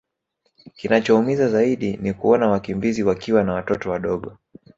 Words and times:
Kinachoumiza 0.75 1.47
zaidi 1.49 1.97
ni 2.01 2.13
kuona 2.13 2.47
wakimbizi 2.47 3.03
wakiwa 3.03 3.43
na 3.43 3.53
watoto 3.53 3.89
wadogo 3.89 4.37